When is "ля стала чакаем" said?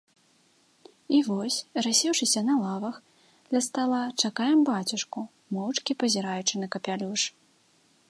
3.57-4.59